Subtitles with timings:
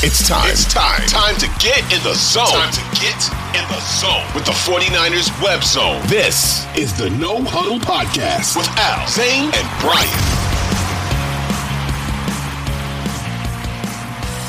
[0.00, 0.48] It's time.
[0.48, 1.00] It's time.
[1.08, 2.46] Time to get in the zone.
[2.46, 3.18] Time to get
[3.50, 6.00] in the zone with the 49ers web zone.
[6.06, 10.06] This is the No Huddle Podcast with Al, Zane, and Brian.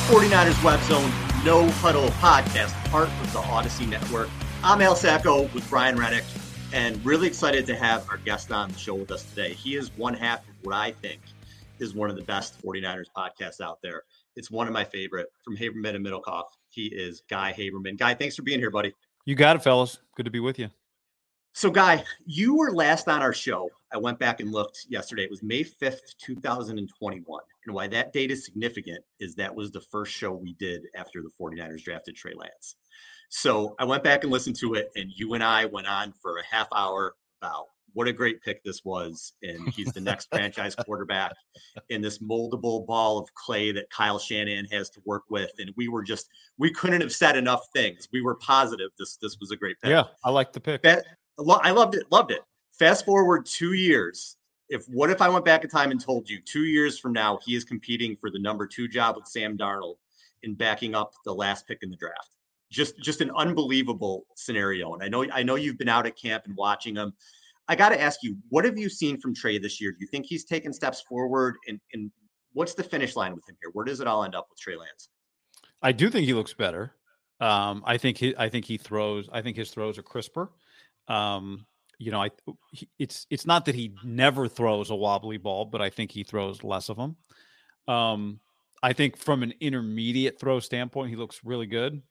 [0.08, 1.12] 49ers web zone,
[1.44, 4.30] No Huddle Podcast, part of the Audacy Network.
[4.64, 6.26] I'm Al Sacco with Brian Renick,
[6.74, 9.54] and really excited to have our guest on the show with us today.
[9.54, 11.22] He is one half of what I think
[11.80, 14.04] is one of the best 49ers podcasts out there.
[14.36, 16.46] It's one of my favorite from Haberman and Middlekauff.
[16.70, 17.98] He is Guy Haberman.
[17.98, 18.94] Guy, thanks for being here, buddy.
[19.26, 20.00] You got it, fellas.
[20.16, 20.70] Good to be with you.
[21.54, 23.70] So, Guy, you were last on our show.
[23.92, 25.24] I went back and looked yesterday.
[25.24, 27.42] It was May 5th, 2021.
[27.66, 31.22] And why that date is significant is that was the first show we did after
[31.22, 32.76] the 49ers drafted Trey Lance.
[33.30, 36.38] So I went back and listened to it, and you and I went on for
[36.38, 39.34] a half hour about what a great pick this was.
[39.44, 41.34] And he's the next franchise quarterback
[41.90, 45.52] in this moldable ball of clay that Kyle Shanahan has to work with.
[45.60, 48.08] And we were just, we couldn't have said enough things.
[48.12, 49.90] We were positive this this was a great pick.
[49.90, 50.82] Yeah, I like the pick.
[50.86, 52.42] I loved it, loved it.
[52.78, 54.38] Fast forward two years.
[54.70, 57.40] If what if I went back in time and told you two years from now
[57.44, 59.96] he is competing for the number two job with Sam Darnold
[60.44, 62.36] in backing up the last pick in the draft?
[62.72, 64.94] Just just an unbelievable scenario.
[64.94, 67.14] And I know I know you've been out at camp and watching him.
[67.70, 69.92] I got to ask you, what have you seen from Trey this year?
[69.92, 71.56] Do you think he's taken steps forward?
[71.68, 72.12] And, and
[72.54, 73.70] what's the finish line with him here?
[73.74, 75.10] Where does it all end up with Trey Lance?
[75.82, 76.96] I do think he looks better.
[77.40, 79.30] Um, I think he, I think he throws.
[79.32, 80.52] I think his throws are crisper.
[81.08, 81.68] Um,
[82.00, 82.32] you know, I
[82.98, 86.64] it's it's not that he never throws a wobbly ball, but I think he throws
[86.64, 87.16] less of them.
[87.88, 88.40] Um,
[88.82, 92.02] I think from an intermediate throw standpoint, he looks really good.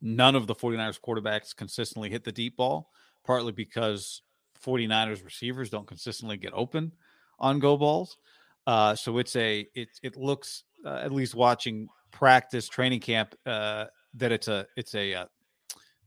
[0.00, 2.90] None of the 49ers quarterbacks consistently hit the deep ball,
[3.24, 4.22] partly because
[4.64, 6.92] 49ers receivers don't consistently get open
[7.38, 8.18] on go balls.
[8.66, 13.86] Uh, so it's a it it looks uh, at least watching practice training camp uh,
[14.14, 15.24] that it's a it's a uh,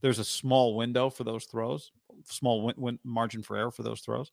[0.02, 1.92] there's a small window for those throws,
[2.26, 4.32] small win- win- margin for error for those throws.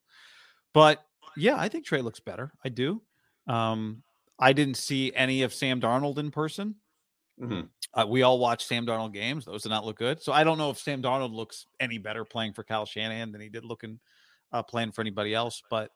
[0.74, 1.02] But
[1.36, 2.52] yeah, I think Trey looks better.
[2.64, 3.02] I do.
[3.46, 4.02] Um,
[4.38, 6.76] I didn't see any of Sam Darnold in person.
[7.40, 7.60] Mm-hmm.
[7.94, 10.22] Uh, we all watch Sam Darnold games; those did not look good.
[10.22, 13.40] So I don't know if Sam Darnold looks any better playing for Kyle Shanahan than
[13.40, 14.00] he did looking
[14.52, 15.62] uh, plan for anybody else.
[15.70, 15.90] But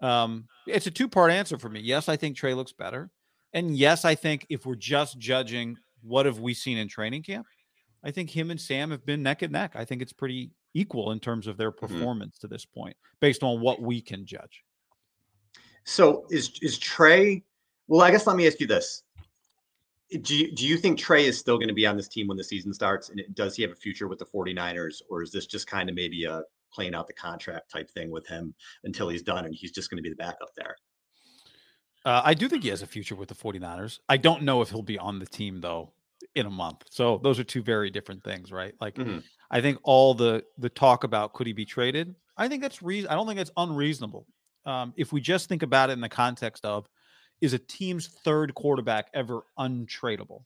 [0.00, 1.80] um, it's a two part answer for me.
[1.80, 3.10] Yes, I think Trey looks better,
[3.52, 7.46] and yes, I think if we're just judging what have we seen in training camp,
[8.04, 9.72] I think him and Sam have been neck and neck.
[9.74, 11.86] I think it's pretty equal in terms of their mm-hmm.
[11.86, 12.48] performance mm-hmm.
[12.48, 14.64] to this point, based on what we can judge.
[15.84, 17.42] So is is Trey?
[17.88, 19.02] Well, I guess let me ask you this:
[20.22, 22.36] do you, do you think Trey is still going to be on this team when
[22.36, 23.10] the season starts?
[23.10, 25.02] And does he have a future with the 49ers?
[25.10, 26.42] Or is this just kind of maybe a
[26.72, 29.96] playing out the contract type thing with him until he's done and he's just going
[29.98, 30.76] to be the backup there?
[32.04, 33.98] Uh, I do think he has a future with the 49ers.
[34.08, 35.92] I don't know if he'll be on the team, though,
[36.34, 36.84] in a month.
[36.90, 38.74] So those are two very different things, right?
[38.80, 39.18] Like, mm-hmm.
[39.50, 42.14] I think all the the talk about could he be traded?
[42.36, 43.10] I think that's reason.
[43.10, 44.26] I don't think it's unreasonable.
[44.64, 46.88] Um, if we just think about it in the context of
[47.40, 50.42] is a team's third quarterback ever untradeable?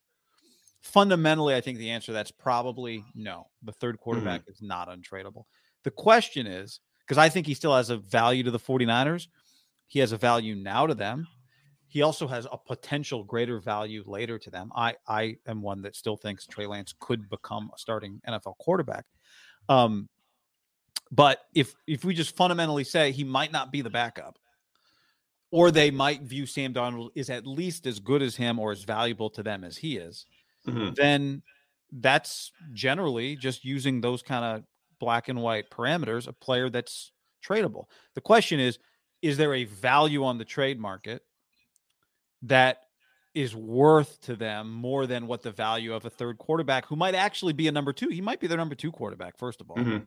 [0.82, 3.48] Fundamentally, I think the answer that's probably no.
[3.62, 4.50] The third quarterback mm-hmm.
[4.50, 5.44] is not untradeable.
[5.84, 9.26] The question is because I think he still has a value to the 49ers,
[9.86, 11.26] he has a value now to them.
[11.88, 14.72] He also has a potential greater value later to them.
[14.74, 19.04] I I am one that still thinks Trey Lance could become a starting NFL quarterback.
[19.68, 20.08] Um,
[21.10, 24.38] but if if we just fundamentally say he might not be the backup,
[25.50, 28.84] or they might view Sam Darnold is at least as good as him or as
[28.84, 30.24] valuable to them as he is,
[30.66, 30.94] mm-hmm.
[30.94, 31.42] then
[31.92, 34.64] that's generally just using those kind of
[35.02, 37.10] black and white parameters a player that's
[37.44, 37.86] tradable.
[38.14, 38.78] The question is
[39.20, 41.22] is there a value on the trade market
[42.42, 42.78] that
[43.34, 47.16] is worth to them more than what the value of a third quarterback who might
[47.16, 48.10] actually be a number 2.
[48.10, 49.76] He might be their number 2 quarterback first of all.
[49.76, 50.04] Mm-hmm.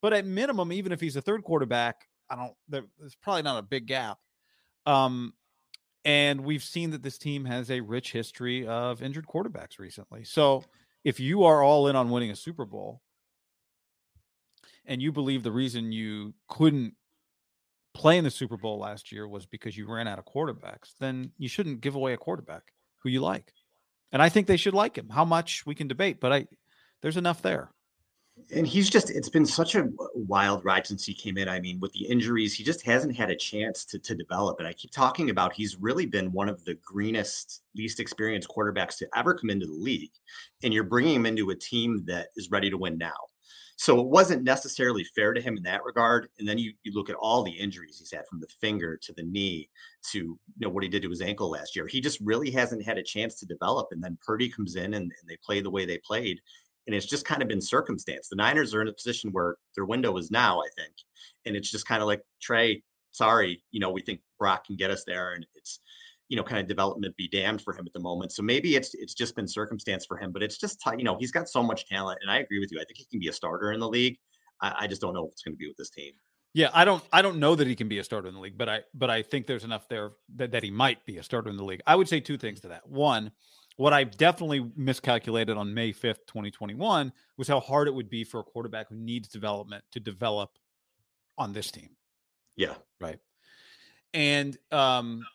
[0.00, 3.62] But at minimum even if he's a third quarterback, I don't there's probably not a
[3.62, 4.18] big gap
[4.86, 5.32] um,
[6.04, 10.22] and we've seen that this team has a rich history of injured quarterbacks recently.
[10.22, 10.64] So
[11.02, 13.02] if you are all in on winning a Super Bowl
[14.86, 16.94] and you believe the reason you couldn't
[17.94, 21.30] play in the Super Bowl last year was because you ran out of quarterbacks, then
[21.38, 22.62] you shouldn't give away a quarterback
[22.98, 23.52] who you like.
[24.12, 25.08] And I think they should like him.
[25.08, 26.46] How much we can debate, but I
[27.00, 27.70] there's enough there
[28.54, 31.78] and he's just it's been such a wild ride since he came in i mean
[31.80, 34.90] with the injuries he just hasn't had a chance to, to develop and i keep
[34.90, 39.50] talking about he's really been one of the greenest least experienced quarterbacks to ever come
[39.50, 40.12] into the league
[40.62, 43.12] and you're bringing him into a team that is ready to win now
[43.82, 46.28] So it wasn't necessarily fair to him in that regard.
[46.38, 49.12] And then you, you look at all the injuries he's had from the finger to
[49.12, 49.68] the knee
[50.12, 51.88] to you know what he did to his ankle last year.
[51.88, 53.88] He just really hasn't had a chance to develop.
[53.90, 56.38] And then Purdy comes in and, and they play the way they played.
[56.86, 58.28] And it's just kind of been circumstance.
[58.28, 60.94] The Niners are in a position where their window is now, I think.
[61.44, 64.92] And it's just kind of like, Trey, sorry, you know, we think Brock can get
[64.92, 65.32] us there.
[65.32, 65.80] And it's
[66.32, 68.32] you know, kind of development be damned for him at the moment.
[68.32, 71.30] So maybe it's it's just been circumstance for him, but it's just you know he's
[71.30, 72.80] got so much talent, and I agree with you.
[72.80, 74.16] I think he can be a starter in the league.
[74.62, 76.14] I, I just don't know if it's going to be with this team.
[76.54, 78.56] Yeah, I don't I don't know that he can be a starter in the league,
[78.56, 81.50] but I but I think there's enough there that, that he might be a starter
[81.50, 81.82] in the league.
[81.86, 82.88] I would say two things to that.
[82.88, 83.30] One,
[83.76, 88.40] what I definitely miscalculated on May 5th, 2021 was how hard it would be for
[88.40, 90.50] a quarterback who needs development to develop
[91.36, 91.90] on this team.
[92.56, 92.74] Yeah.
[92.98, 93.18] Right.
[94.14, 95.26] And um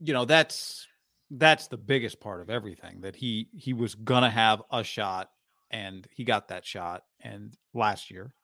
[0.00, 0.86] you know that's
[1.30, 5.30] that's the biggest part of everything that he he was gonna have a shot
[5.70, 8.34] and he got that shot and last year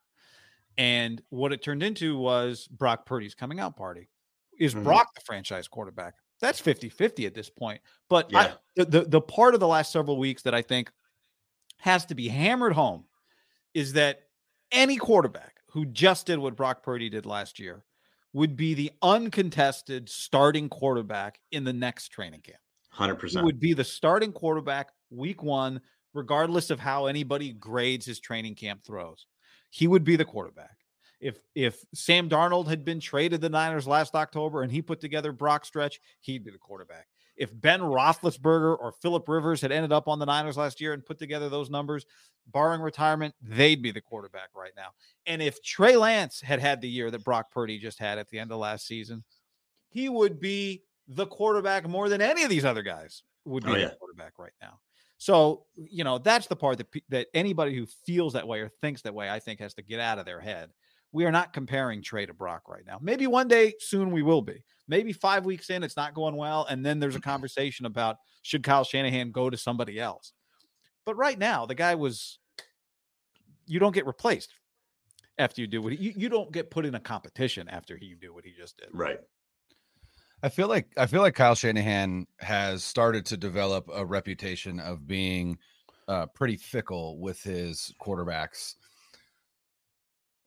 [0.79, 4.09] and what it turned into was brock purdy's coming out party
[4.59, 4.85] is mm-hmm.
[4.85, 8.55] brock the franchise quarterback that's 50-50 at this point but yeah.
[8.79, 10.91] I, the, the part of the last several weeks that i think
[11.79, 13.05] has to be hammered home
[13.75, 14.23] is that
[14.73, 17.85] any quarterback who just did what brock purdy did last year
[18.33, 22.59] would be the uncontested starting quarterback in the next training camp.
[22.97, 23.31] 100%.
[23.31, 25.81] He would be the starting quarterback week one,
[26.15, 29.27] regardless of how anybody grades his training camp throws.
[29.71, 30.77] He would be the quarterback.
[31.21, 35.33] If if Sam Darnold had been traded the Niners last October and he put together
[35.33, 37.07] Brock Stretch, he'd be the quarterback.
[37.41, 41.05] If Ben Roethlisberger or Philip Rivers had ended up on the Niners last year and
[41.05, 42.05] put together those numbers,
[42.47, 44.91] barring retirement, they'd be the quarterback right now.
[45.27, 48.39] And if Trey Lance had had the year that Brock Purdy just had at the
[48.39, 49.25] end of last season,
[49.89, 53.77] he would be the quarterback more than any of these other guys would be oh,
[53.77, 53.89] yeah.
[53.89, 54.79] the quarterback right now.
[55.17, 59.03] So, you know, that's the part that that anybody who feels that way or thinks
[59.03, 60.71] that way, I think, has to get out of their head
[61.13, 62.99] we are not comparing Trey to Brock right now.
[63.01, 64.65] Maybe one day soon we will be.
[64.89, 66.67] Maybe five weeks in, it's not going well.
[66.69, 67.31] And then there's a mm-hmm.
[67.31, 70.33] conversation about should Kyle Shanahan go to somebody else.
[71.05, 72.39] But right now, the guy was,
[73.67, 74.53] you don't get replaced
[75.39, 78.15] after you do what he, you, you don't get put in a competition after he
[78.21, 78.89] do what he just did.
[78.93, 79.21] Right.
[80.43, 85.07] I feel like I feel like Kyle Shanahan has started to develop a reputation of
[85.07, 85.59] being
[86.09, 88.75] uh, pretty fickle with his quarterbacks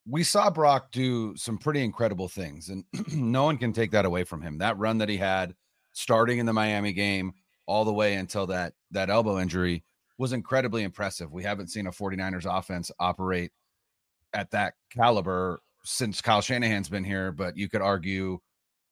[0.06, 2.84] we saw Brock do some pretty incredible things, and
[3.14, 4.58] no one can take that away from him.
[4.58, 5.56] That run that he had
[5.94, 7.34] starting in the Miami game
[7.66, 9.84] all the way until that that elbow injury
[10.18, 11.32] was incredibly impressive.
[11.32, 13.52] We haven't seen a 49ers offense operate
[14.34, 18.40] at that caliber since Kyle Shanahan's been here, but you could argue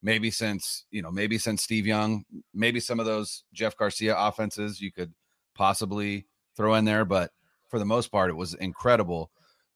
[0.02, 2.24] maybe since, you know, maybe since Steve Young,
[2.54, 5.14] maybe some of those Jeff Garcia offenses you could
[5.54, 6.26] possibly
[6.56, 7.32] throw in there, but
[7.70, 9.32] for the most part it was incredible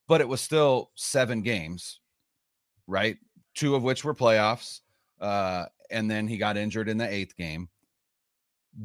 [0.07, 1.99] but it was still seven games,
[2.87, 3.17] right?
[3.55, 4.81] Two of which were playoffs.
[5.19, 7.69] Uh, and then he got injured in the eighth game.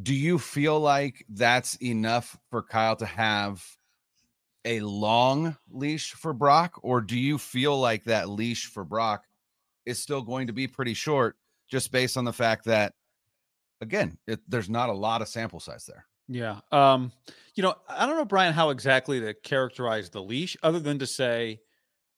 [0.02, 3.64] Do you feel like that's enough for Kyle to have
[4.64, 6.78] a long leash for Brock?
[6.82, 9.24] Or do you feel like that leash for Brock
[9.86, 11.36] is still going to be pretty short
[11.68, 12.94] just based on the fact that,
[13.80, 16.06] again, it, there's not a lot of sample size there?
[16.30, 16.60] Yeah.
[16.70, 17.10] Um,
[17.56, 21.06] you know, I don't know, Brian, how exactly to characterize the leash, other than to
[21.06, 21.60] say,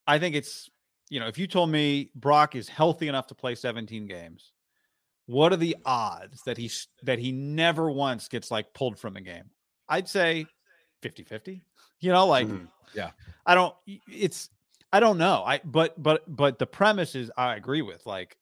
[0.06, 0.68] I think it's,
[1.08, 4.52] you know, if you told me Brock is healthy enough to play 17 games,
[5.26, 9.20] what are the odds that he's that he never once gets like pulled from the
[9.20, 9.50] game?
[9.88, 10.46] I'd say
[11.00, 11.62] 50 50.
[12.00, 12.66] You know, like mm-hmm.
[12.94, 13.10] yeah.
[13.46, 13.74] I don't
[14.08, 14.50] it's
[14.92, 15.42] I don't know.
[15.46, 18.36] I but but but the premise is I agree with like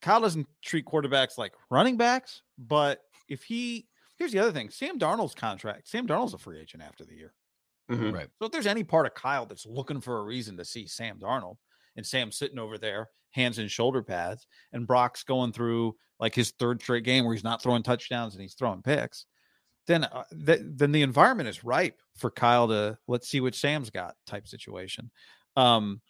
[0.00, 3.86] Kyle doesn't treat quarterbacks like running backs, but if he
[4.20, 5.88] Here's the other thing: Sam Darnold's contract.
[5.88, 7.32] Sam Darnold's a free agent after the year,
[7.90, 8.12] mm-hmm.
[8.12, 8.28] right?
[8.38, 11.18] So if there's any part of Kyle that's looking for a reason to see Sam
[11.18, 11.56] Darnold,
[11.96, 16.50] and Sam sitting over there, hands and shoulder pads, and Brock's going through like his
[16.50, 19.24] third straight game where he's not throwing touchdowns and he's throwing picks,
[19.86, 23.88] then uh, th- then the environment is ripe for Kyle to let's see what Sam's
[23.88, 25.10] got type situation.
[25.56, 26.02] Um,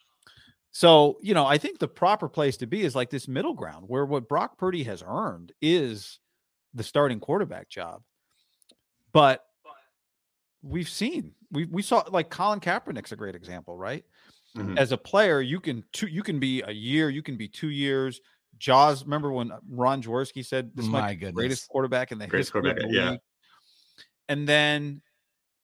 [0.73, 3.85] so you know, I think the proper place to be is like this middle ground
[3.87, 6.19] where what Brock Purdy has earned is
[6.75, 8.03] the starting quarterback job.
[9.13, 9.45] But
[10.63, 14.05] we've seen we we saw like Colin Kaepernick's a great example, right?
[14.57, 14.79] Mm-hmm.
[14.79, 17.71] As a player, you can two you can be a year, you can be two
[17.71, 18.21] years.
[18.59, 22.53] Jaws, remember when Ron Jaworski said this might be the greatest quarterback in the greatest
[22.53, 23.11] history of the yeah.
[23.13, 23.21] league.
[24.29, 25.01] And then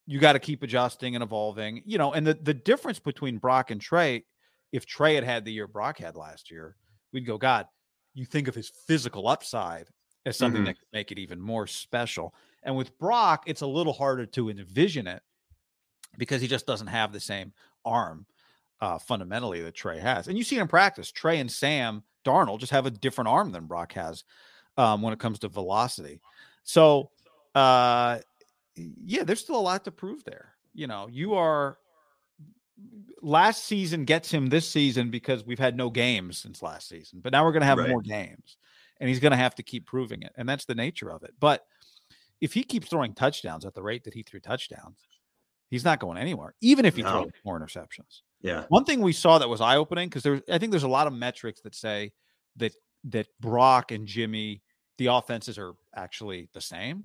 [0.06, 2.12] you got to keep adjusting and evolving, you know.
[2.12, 4.25] And the the difference between Brock and Trey,
[4.72, 6.76] if Trey had had the year Brock had last year,
[7.12, 7.66] we'd go, God,
[8.14, 9.88] you think of his physical upside
[10.26, 10.66] as something mm-hmm.
[10.66, 12.35] that could make it even more special.
[12.64, 15.23] And with Brock, it's a little harder to envision it
[16.18, 17.52] because he just doesn't have the same
[17.85, 18.26] arm
[18.80, 20.26] uh, fundamentally that Trey has.
[20.26, 21.12] And you see it in practice.
[21.12, 24.25] Trey and Sam Darnold just have a different arm than Brock has
[24.76, 26.21] um, when it comes to velocity.
[26.64, 27.11] So,
[27.54, 28.18] uh,
[28.75, 30.54] yeah, there's still a lot to prove there.
[30.75, 31.78] You know, you are
[33.23, 37.33] last season gets him this season because we've had no games since last season, but
[37.33, 37.88] now we're going to have right.
[37.88, 38.56] more games
[39.00, 40.33] and he's going to have to keep proving it.
[40.37, 41.35] And that's the nature of it.
[41.38, 41.65] But
[42.41, 44.99] if he keeps throwing touchdowns at the rate that he threw touchdowns,
[45.69, 47.11] he's not going anywhere, even if he no.
[47.11, 48.23] throws more interceptions.
[48.43, 48.65] Yeah.
[48.69, 51.07] One thing we saw that was eye opening because there's, I think there's a lot
[51.07, 52.12] of metrics that say
[52.57, 52.73] that
[53.05, 54.62] that Brock and Jimmy,
[54.99, 57.05] the offenses are actually the same.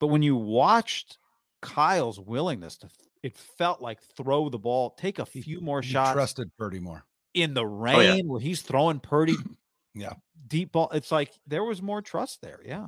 [0.00, 1.18] But when you watched
[1.60, 2.88] Kyle's willingness to,
[3.22, 6.12] it felt like throw the ball, take a few more he shots.
[6.12, 8.20] Trusted Purdy more in the rain oh, yeah.
[8.24, 9.34] where he's throwing Purdy.
[9.98, 10.12] Yeah.
[10.46, 10.90] Deep ball.
[10.92, 12.60] It's like there was more trust there.
[12.64, 12.86] Yeah.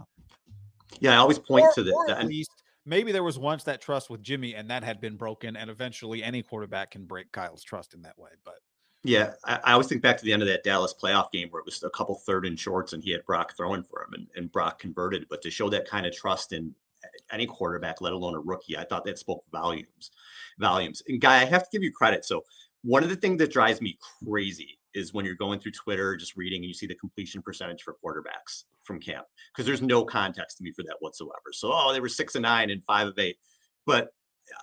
[0.98, 1.14] Yeah.
[1.14, 2.50] I always point or, to the, at least
[2.86, 5.56] maybe there was once that trust with Jimmy and that had been broken.
[5.56, 8.30] And eventually any quarterback can break Kyle's trust in that way.
[8.44, 8.56] But
[9.02, 11.60] yeah, I, I, always think back to the end of that Dallas playoff game where
[11.60, 14.26] it was a couple third and shorts and he had Brock throwing for him and,
[14.36, 15.26] and Brock converted.
[15.30, 16.74] But to show that kind of trust in
[17.32, 20.10] any quarterback, let alone a rookie, I thought that spoke volumes.
[20.58, 21.02] Volumes.
[21.08, 22.24] And guy, I have to give you credit.
[22.24, 22.44] So
[22.82, 26.36] one of the things that drives me crazy is when you're going through Twitter, just
[26.36, 30.58] reading, and you see the completion percentage for quarterbacks from camp, because there's no context
[30.58, 31.52] to me for that whatsoever.
[31.52, 33.36] So, oh, they were six and nine and five of eight.
[33.86, 34.08] But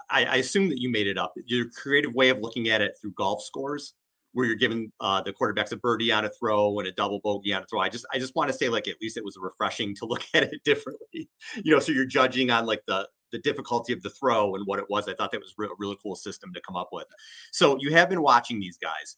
[0.10, 1.34] I, I assume that you made it up.
[1.46, 3.94] Your creative way of looking at it through golf scores
[4.34, 7.54] where you're giving uh, the quarterbacks a birdie on a throw and a double bogey
[7.54, 7.80] on a throw.
[7.80, 10.24] I just I just want to say like at least it was refreshing to look
[10.34, 11.30] at it differently.
[11.56, 14.80] You know, so you're judging on like the the difficulty of the throw and what
[14.80, 15.08] it was.
[15.08, 17.08] I thought that was a really cool system to come up with.
[17.52, 19.18] So you have been watching these guys.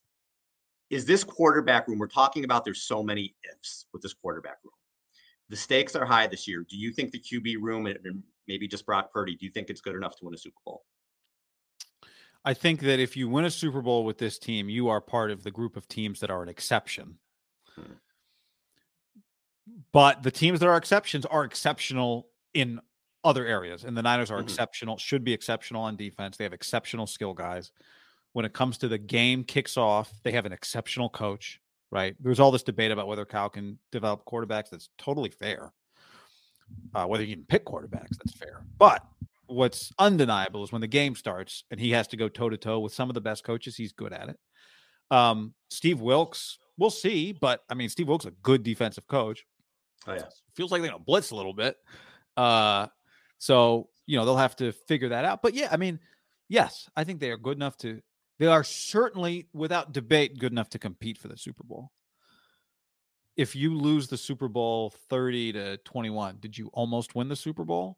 [0.89, 1.99] Is this quarterback room?
[1.99, 4.73] We're talking about there's so many ifs with this quarterback room.
[5.49, 6.65] The stakes are high this year.
[6.69, 9.81] Do you think the QB room and maybe just Brock Purdy, do you think it's
[9.81, 10.83] good enough to win a Super Bowl?
[12.43, 15.31] I think that if you win a Super Bowl with this team, you are part
[15.31, 17.17] of the group of teams that are an exception.
[17.75, 17.93] Hmm.
[19.91, 22.79] But the teams that are exceptions are exceptional in
[23.23, 23.83] other areas.
[23.83, 24.47] And the Niners are mm-hmm.
[24.47, 26.37] exceptional, should be exceptional on defense.
[26.37, 27.71] They have exceptional skill guys.
[28.33, 31.59] When it comes to the game kicks off, they have an exceptional coach,
[31.91, 32.15] right?
[32.19, 34.69] There's all this debate about whether Cal can develop quarterbacks.
[34.69, 35.73] That's totally fair.
[36.93, 38.63] Uh, whether you can pick quarterbacks, that's fair.
[38.77, 39.03] But
[39.47, 42.79] what's undeniable is when the game starts and he has to go toe to toe
[42.79, 44.39] with some of the best coaches, he's good at it.
[45.11, 49.45] Um, Steve Wilks, we'll see, but I mean, Steve Wilks a good defensive coach.
[50.07, 50.23] Oh yeah,
[50.55, 51.77] feels like they're gonna blitz a little bit.
[52.37, 52.87] Uh,
[53.37, 55.41] so you know they'll have to figure that out.
[55.41, 55.99] But yeah, I mean,
[56.47, 58.01] yes, I think they are good enough to.
[58.39, 61.91] They are certainly, without debate, good enough to compete for the Super Bowl.
[63.35, 67.63] If you lose the Super Bowl thirty to twenty-one, did you almost win the Super
[67.63, 67.97] Bowl?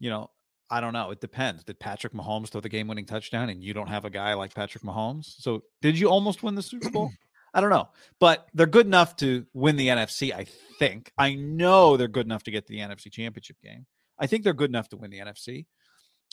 [0.00, 0.30] You know,
[0.70, 1.10] I don't know.
[1.10, 1.64] It depends.
[1.64, 4.54] Did Patrick Mahomes throw the game winning touchdown and you don't have a guy like
[4.54, 5.34] Patrick Mahomes?
[5.38, 7.10] So did you almost win the Super Bowl?
[7.54, 7.88] I don't know.
[8.20, 10.46] But they're good enough to win the NFC, I
[10.78, 11.10] think.
[11.16, 13.86] I know they're good enough to get to the NFC championship game.
[14.18, 15.66] I think they're good enough to win the NFC.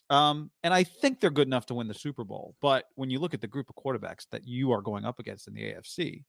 [0.10, 2.56] Um, and I think they're good enough to win the Super Bowl.
[2.62, 5.48] But when you look at the group of quarterbacks that you are going up against
[5.48, 6.24] in the AFC,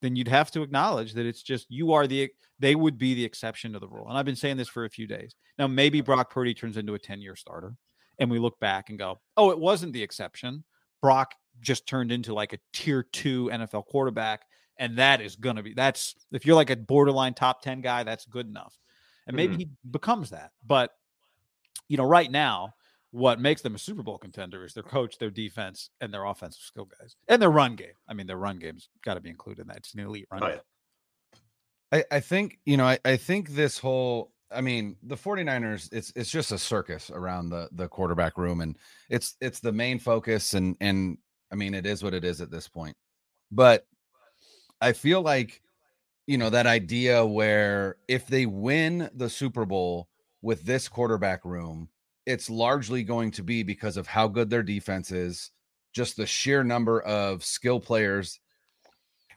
[0.00, 3.24] then you'd have to acknowledge that it's just you are the they would be the
[3.24, 4.08] exception to the rule.
[4.08, 5.34] And I've been saying this for a few days.
[5.58, 7.74] Now maybe Brock Purdy turns into a 10-year starter
[8.20, 10.64] and we look back and go, "Oh, it wasn't the exception.
[11.02, 14.42] Brock just turned into like a tier 2 NFL quarterback
[14.78, 18.04] and that is going to be that's if you're like a borderline top 10 guy,
[18.04, 18.78] that's good enough."
[19.26, 19.60] And maybe mm-hmm.
[19.60, 20.52] he becomes that.
[20.64, 20.92] But
[21.88, 22.74] you know, right now,
[23.10, 26.62] what makes them a Super Bowl contender is their coach, their defense, and their offensive
[26.62, 27.94] skill guys, and their run game.
[28.08, 29.78] I mean, their run game's got to be included in that.
[29.78, 30.58] It's an elite run oh, game.
[31.90, 36.12] I, I think, you know, I, I think this whole I mean, the 49ers, it's
[36.16, 38.76] it's just a circus around the the quarterback room, and
[39.10, 41.18] it's it's the main focus, and and
[41.52, 42.96] I mean, it is what it is at this point.
[43.50, 43.86] But
[44.80, 45.62] I feel like,
[46.26, 50.08] you know, that idea where if they win the Super Bowl
[50.42, 51.88] with this quarterback room,
[52.28, 55.50] it's largely going to be because of how good their defense is,
[55.94, 58.38] just the sheer number of skill players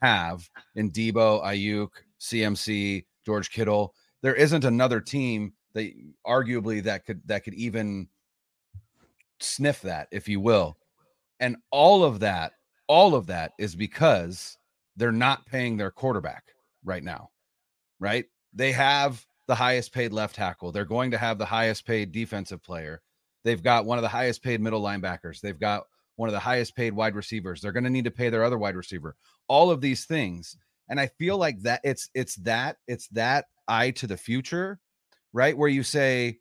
[0.01, 3.95] have in Deebo, Aiyuk, CMC, George Kittle.
[4.21, 5.93] There isn't another team that
[6.27, 8.09] arguably that could that could even
[9.39, 10.77] sniff that, if you will.
[11.39, 12.51] And all of that,
[12.87, 14.57] all of that is because
[14.97, 16.43] they're not paying their quarterback
[16.83, 17.29] right now.
[18.01, 18.25] Right?
[18.53, 20.71] They have the highest paid left tackle.
[20.71, 23.01] They're going to have the highest paid defensive player.
[23.43, 25.41] They've got one of the highest paid middle linebackers.
[25.41, 25.83] They've got
[26.15, 27.61] one of the highest paid wide receivers.
[27.61, 29.15] They're going to need to pay their other wide receiver.
[29.47, 30.55] All of these things.
[30.89, 34.79] And I feel like that it's it's that it's that eye to the future,
[35.31, 35.57] right?
[35.57, 36.39] Where you say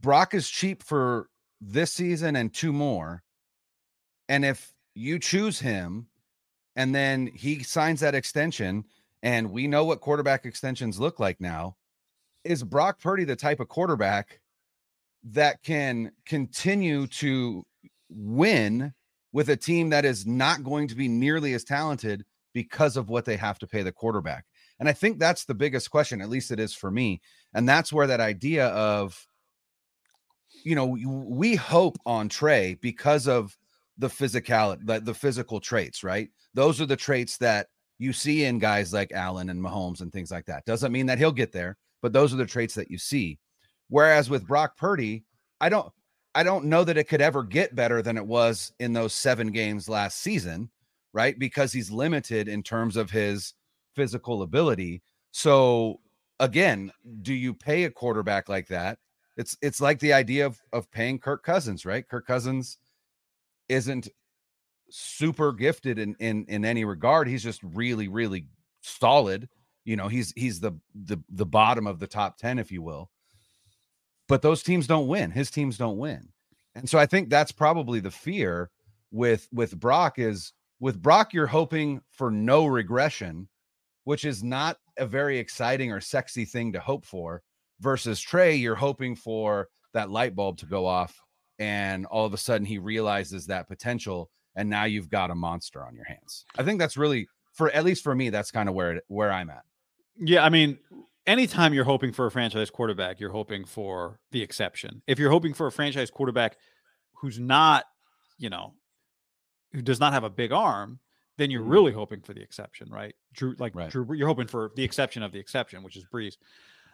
[0.00, 1.28] Brock is cheap for
[1.60, 3.22] this season and two more.
[4.28, 6.08] And if you choose him
[6.76, 8.84] and then he signs that extension,
[9.24, 11.76] and we know what quarterback extensions look like now,
[12.44, 14.38] is Brock Purdy the type of quarterback
[15.24, 17.64] that can continue to
[18.10, 18.92] win
[19.32, 23.24] with a team that is not going to be nearly as talented because of what
[23.24, 24.44] they have to pay the quarterback?
[24.78, 27.22] And I think that's the biggest question, at least it is for me.
[27.54, 29.26] And that's where that idea of,
[30.64, 33.56] you know, we hope on Trey because of
[33.96, 36.28] the physicality, the, the physical traits, right?
[36.52, 37.68] Those are the traits that
[38.04, 40.64] you see in guys like Allen and Mahomes and things like that.
[40.66, 43.38] Doesn't mean that he'll get there, but those are the traits that you see.
[43.88, 45.24] Whereas with Brock Purdy,
[45.60, 45.90] I don't
[46.34, 49.52] I don't know that it could ever get better than it was in those 7
[49.52, 50.70] games last season,
[51.12, 51.38] right?
[51.38, 53.54] Because he's limited in terms of his
[53.94, 55.02] physical ability.
[55.30, 56.00] So
[56.40, 56.90] again,
[57.22, 58.98] do you pay a quarterback like that?
[59.36, 62.06] It's it's like the idea of of paying Kirk Cousins, right?
[62.08, 62.78] Kirk Cousins
[63.68, 64.08] isn't
[64.96, 67.28] super gifted in in in any regard.
[67.28, 68.46] He's just really really
[68.82, 69.48] solid.
[69.84, 73.10] You know, he's he's the the the bottom of the top 10 if you will.
[74.28, 75.30] But those teams don't win.
[75.30, 76.28] His teams don't win.
[76.74, 78.70] And so I think that's probably the fear
[79.10, 83.48] with with Brock is with Brock you're hoping for no regression
[84.04, 87.42] which is not a very exciting or sexy thing to hope for.
[87.80, 91.20] Versus Trey, you're hoping for that light bulb to go off,
[91.58, 95.84] and all of a sudden he realizes that potential, and now you've got a monster
[95.84, 96.44] on your hands.
[96.56, 99.50] I think that's really, for at least for me, that's kind of where where I'm
[99.50, 99.64] at.
[100.16, 100.78] Yeah, I mean,
[101.26, 105.02] anytime you're hoping for a franchise quarterback, you're hoping for the exception.
[105.06, 106.56] If you're hoping for a franchise quarterback
[107.14, 107.84] who's not,
[108.38, 108.74] you know,
[109.72, 111.00] who does not have a big arm,
[111.36, 111.70] then you're mm-hmm.
[111.70, 113.14] really hoping for the exception, right?
[113.32, 113.90] Drew, like right.
[113.90, 116.36] Drew, you're hoping for the exception of the exception, which is Brees.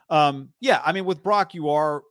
[0.09, 2.03] Um, yeah, I mean, with Brock, you are.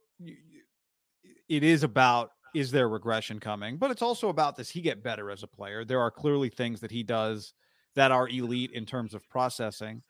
[1.48, 5.32] It is about is there regression coming, but it's also about does he get better
[5.32, 5.86] as a player?
[5.86, 7.53] There are clearly things that he does
[7.96, 10.03] that are elite in terms of processing.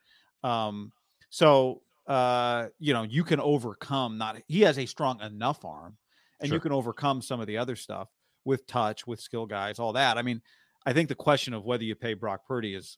[0.43, 0.91] Um,
[1.29, 5.96] so uh, you know, you can overcome not he has a strong enough arm,
[6.39, 6.55] and sure.
[6.55, 8.10] you can overcome some of the other stuff
[8.45, 10.17] with touch, with skill guys, all that.
[10.17, 10.41] I mean,
[10.86, 12.97] I think the question of whether you pay Brock Purdy is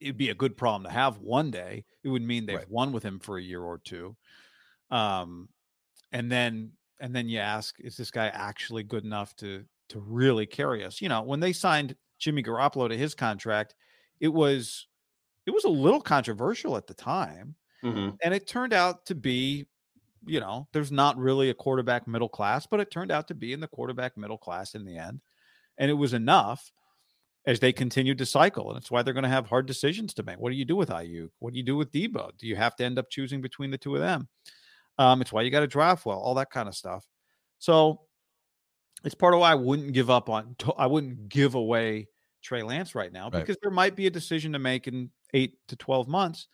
[0.00, 1.84] it'd be a good problem to have one day.
[2.02, 2.70] It would mean they've right.
[2.70, 4.16] won with him for a year or two.
[4.90, 5.48] Um,
[6.10, 10.46] and then and then you ask, is this guy actually good enough to to really
[10.46, 11.00] carry us?
[11.00, 13.74] You know, when they signed Jimmy Garoppolo to his contract,
[14.20, 14.86] it was
[15.46, 17.54] it was a little controversial at the time.
[17.82, 18.16] Mm-hmm.
[18.22, 19.66] And it turned out to be,
[20.24, 23.52] you know, there's not really a quarterback middle class, but it turned out to be
[23.52, 25.20] in the quarterback middle class in the end
[25.78, 26.72] and it was enough
[27.46, 28.68] as they continued to cycle.
[28.68, 30.38] And that's why they're going to have hard decisions to make.
[30.38, 31.30] What do you do with Aiyuk?
[31.40, 32.30] What do you do with Deebo?
[32.38, 34.28] Do you have to end up choosing between the two of them?
[34.98, 37.04] Um, it's why you got to draft well, all that kind of stuff.
[37.58, 38.02] So
[39.04, 40.56] it's part of why I wouldn't give up on.
[40.76, 42.08] I wouldn't give away
[42.42, 45.76] Trey Lance right now because there might be a decision to make in eight to
[45.76, 46.48] twelve months.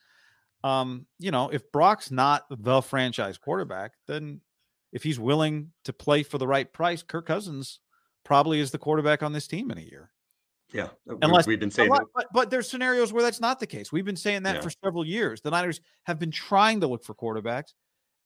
[0.62, 4.40] Um, you know, if Brock's not the franchise quarterback, then
[4.92, 7.80] if he's willing to play for the right price, Kirk Cousins
[8.24, 10.10] probably is the quarterback on this team in a year.
[10.72, 10.88] Yeah,
[11.22, 13.90] unless we've been saying, lot, but, but, there's scenarios where that's not the case.
[13.90, 14.60] We've been saying that yeah.
[14.60, 15.40] for several years.
[15.40, 17.72] The Niners have been trying to look for quarterbacks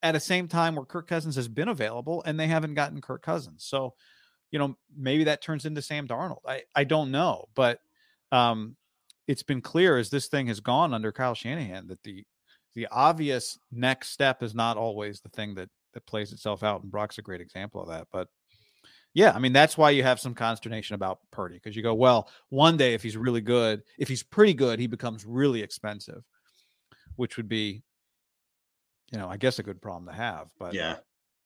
[0.05, 3.23] at the same time where Kirk Cousins has been available, and they haven't gotten Kirk
[3.23, 3.65] Cousins.
[3.65, 3.95] So,
[4.51, 6.43] you know, maybe that turns into Sam Darnold.
[6.47, 7.81] I I don't know, but
[8.31, 8.77] um,
[9.27, 12.25] it's been clear as this thing has gone under Kyle Shanahan that the
[12.75, 16.93] the obvious next step is not always the thing that that plays itself out, and
[16.93, 18.07] Brock's a great example of that.
[18.13, 18.29] But
[19.15, 22.29] yeah, I mean that's why you have some consternation about Purdy because you go, well,
[22.51, 26.23] one day if he's really good, if he's pretty good, he becomes really expensive,
[27.17, 27.83] which would be,
[29.15, 30.49] you know, I guess a good problem to have.
[30.59, 30.97] But yeah,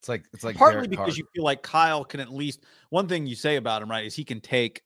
[0.00, 1.18] it's like it's like partly Derek because Carter.
[1.18, 4.14] you feel like Kyle can at least one thing you say about him, right, is
[4.14, 4.82] he can take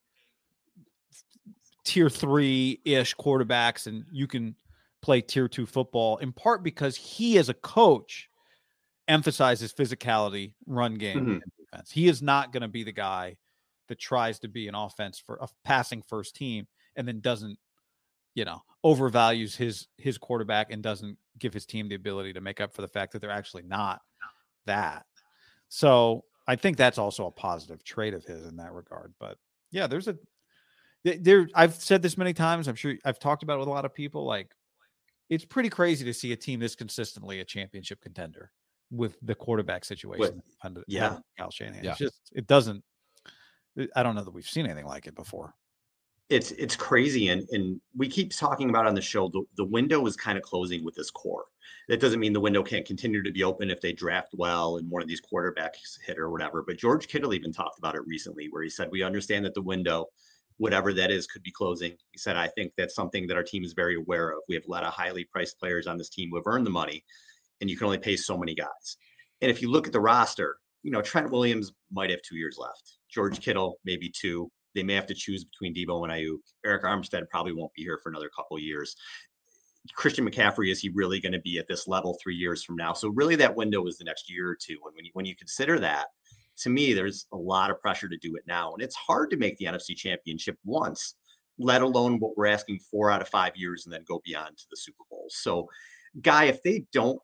[1.85, 4.55] tier three ish quarterbacks and you can
[5.01, 8.29] play tier two football in part because he as a coach
[9.09, 11.39] emphasizes physicality, run game, mm-hmm
[11.73, 11.91] defense.
[11.91, 13.37] He is not going to be the guy
[13.89, 16.67] that tries to be an offense for a passing first team
[16.97, 17.59] and then doesn't,
[18.35, 22.61] you know, overvalues his his quarterback and doesn't give his team the ability to make
[22.61, 24.01] up for the fact that they're actually not
[24.67, 25.07] that.
[25.69, 29.15] So I think that's also a positive trait of his in that regard.
[29.19, 29.39] But
[29.71, 30.19] yeah, there's a
[31.05, 31.49] there.
[31.55, 32.69] I've said this many times.
[32.69, 34.25] I'm sure I've talked about it with a lot of people.
[34.25, 34.55] Like,
[35.31, 38.53] it's pretty crazy to see a team this consistently a championship contender
[38.91, 41.85] with the quarterback situation with, under yeah Kyle Shanahan.
[41.85, 41.91] Yeah.
[41.93, 42.85] It's just it doesn't
[43.97, 45.55] I don't know that we've seen anything like it before.
[46.33, 50.07] It's it's crazy and and we keep talking about on the show the, the window
[50.07, 51.45] is kind of closing with this core.
[51.89, 54.91] That doesn't mean the window can't continue to be open if they draft well and
[54.91, 58.49] one of these quarterbacks hit or whatever but george kittle even talked about it recently
[58.51, 60.07] where he said we understand that the window
[60.57, 61.93] whatever that is could be closing.
[62.13, 64.39] He said i think that's something that our team is very aware of.
[64.49, 66.71] We have a lot of highly priced players on this team who have earned the
[66.71, 67.05] money
[67.61, 68.97] and you can only pay so many guys.
[69.41, 72.57] And if you look at the roster you know trent williams might have two years
[72.59, 72.99] left.
[73.11, 76.39] George kittle maybe two they may have to choose between Deebo and Aiyuk.
[76.67, 78.97] Arik Armstead probably won't be here for another couple years.
[79.95, 82.93] Christian McCaffrey, is he really going to be at this level three years from now?
[82.93, 84.79] So really that window is the next year or two.
[84.85, 86.07] And when you, when you consider that,
[86.59, 88.73] to me, there's a lot of pressure to do it now.
[88.73, 91.17] And it's hard to make the NFC championship once,
[91.59, 94.65] let alone what we're asking four out of five years and then go beyond to
[94.71, 95.27] the Super Bowl.
[95.31, 95.69] So
[96.21, 97.21] Guy, if they don't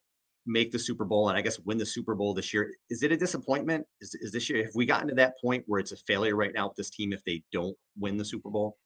[0.48, 2.72] make the Super Bowl and I guess win the Super Bowl this year.
[2.90, 3.86] Is it a disappointment?
[4.00, 6.52] Is, is this year, have we gotten to that point where it's a failure right
[6.54, 8.78] now with this team if they don't win the Super Bowl?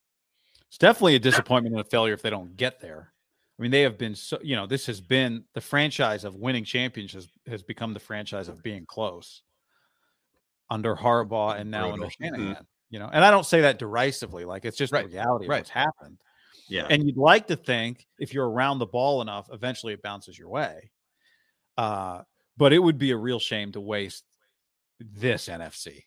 [0.69, 3.13] It's definitely a disappointment and a failure if they don't get there.
[3.59, 6.65] I mean, they have been so, you know, this has been the franchise of winning
[6.65, 9.43] championships has, has become the franchise of being close
[10.71, 11.93] under Harbaugh and now Brutal.
[11.93, 12.63] under Shanahan, mm-hmm.
[12.91, 15.07] you know, and I don't say that derisively, like it's just right.
[15.07, 16.19] the reality of what's happened.
[16.69, 16.87] Yeah.
[16.89, 20.49] And you'd like to think if you're around the ball enough, eventually it bounces your
[20.49, 20.91] way.
[21.83, 22.23] Uh,
[22.57, 24.23] but it would be a real shame to waste
[25.01, 26.05] this NFC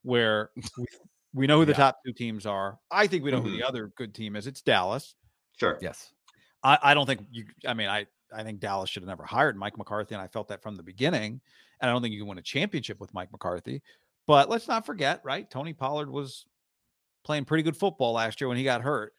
[0.00, 0.86] where we,
[1.34, 1.76] we know who the yeah.
[1.76, 2.78] top two teams are.
[2.90, 3.46] I think we know mm-hmm.
[3.46, 3.68] who the mm-hmm.
[3.68, 4.46] other good team is.
[4.46, 5.16] It's Dallas.
[5.58, 5.78] Sure.
[5.82, 6.14] Yes.
[6.64, 9.54] I, I don't think you, I mean, I, I think Dallas should have never hired
[9.54, 11.42] Mike McCarthy, and I felt that from the beginning.
[11.82, 13.82] And I don't think you can win a championship with Mike McCarthy.
[14.26, 15.50] But let's not forget, right?
[15.50, 16.46] Tony Pollard was
[17.22, 19.12] playing pretty good football last year when he got hurt.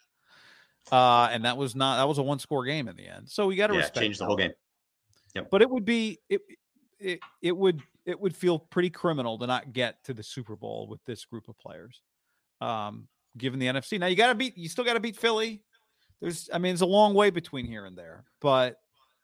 [0.91, 3.29] Uh, and that was not that was a one score game in the end.
[3.29, 4.53] So we got to yeah, change the whole game.
[5.35, 5.49] Yep.
[5.49, 6.41] But it would be it,
[6.99, 10.87] it it would it would feel pretty criminal to not get to the Super Bowl
[10.87, 12.01] with this group of players.
[12.59, 13.99] Um, given the NFC.
[13.99, 15.63] Now you got to beat you still got to beat Philly.
[16.21, 18.77] There's I mean it's a long way between here and there, but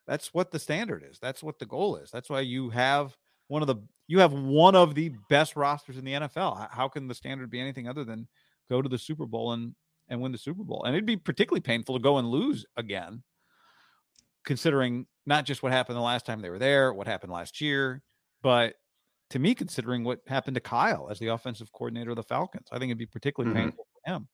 [0.06, 1.18] that's what the standard is.
[1.20, 2.10] That's what the goal is.
[2.10, 3.16] That's why you have
[3.48, 6.68] one of the you have one of the best rosters in the NFL.
[6.70, 8.26] How can the standard be anything other than
[8.70, 9.74] go to the Super Bowl and
[10.08, 10.82] and win the Super Bowl?
[10.84, 13.22] And it'd be particularly painful to go and lose again
[14.44, 18.02] considering not just what happened the last time they were there, what happened last year,
[18.42, 18.74] but
[19.30, 22.78] to me, considering what happened to Kyle as the offensive coordinator of the Falcons, I
[22.78, 23.64] think it'd be particularly mm-hmm.
[23.64, 24.28] painful for him.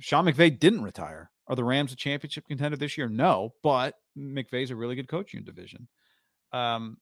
[0.00, 1.30] Sean McVay didn't retire.
[1.46, 3.08] Are the Rams a championship contender this year?
[3.08, 5.88] No, but McVay's a really good coach in division.
[6.52, 6.98] Um,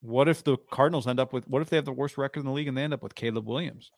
[0.00, 2.46] what if the Cardinals end up with what if they have the worst record in
[2.46, 3.90] the league and they end up with Caleb Williams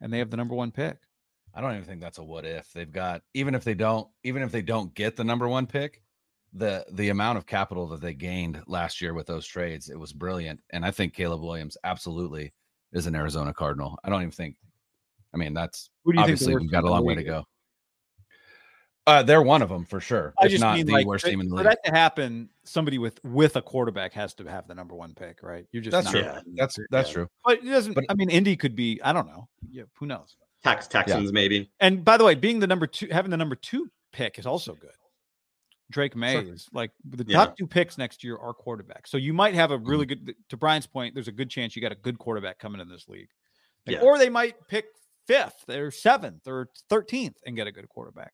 [0.00, 0.98] and they have the number one pick?
[1.54, 2.72] I don't even think that's a what if.
[2.72, 6.02] They've got even if they don't even if they don't get the number one pick,
[6.54, 10.12] the the amount of capital that they gained last year with those trades, it was
[10.12, 10.60] brilliant.
[10.70, 12.52] And I think Caleb Williams absolutely
[12.92, 13.98] is an Arizona Cardinal.
[14.04, 14.56] I don't even think.
[15.32, 17.44] I mean, that's obviously we've got a long way to go.
[19.06, 20.32] Uh, they're one of them for sure.
[20.40, 21.64] I just not mean the like, worst team in the league.
[21.64, 25.12] For that to happen, somebody with with a quarterback has to have the number one
[25.12, 25.66] pick, right?
[25.72, 26.24] You're just that's true.
[26.54, 27.28] That's that's true.
[27.44, 27.94] But it doesn't.
[27.94, 29.00] But, I mean, Indy could be.
[29.02, 29.48] I don't know.
[29.70, 30.36] Yeah, who knows?
[30.62, 31.30] Tex Texans yeah.
[31.32, 31.70] maybe.
[31.80, 34.72] And by the way, being the number two, having the number two pick is also
[34.74, 34.90] good.
[35.90, 36.54] Drake Maye sure.
[36.54, 37.38] is like the yeah.
[37.38, 39.08] top two picks next year are quarterbacks.
[39.08, 40.24] So you might have a really mm-hmm.
[40.24, 42.88] good to Brian's point, there's a good chance you got a good quarterback coming in
[42.88, 43.28] this league.
[43.86, 44.02] Like, yeah.
[44.02, 44.86] Or they might pick
[45.26, 48.32] fifth or seventh or thirteenth and get a good quarterback.